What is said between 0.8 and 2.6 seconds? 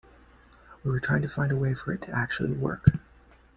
We were trying to find a way for it to actually